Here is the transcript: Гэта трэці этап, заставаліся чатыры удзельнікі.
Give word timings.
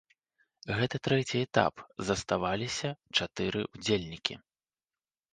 Гэта 0.77 0.99
трэці 1.07 1.35
этап, 1.47 1.73
заставаліся 2.07 2.89
чатыры 3.19 3.61
удзельнікі. 3.75 4.33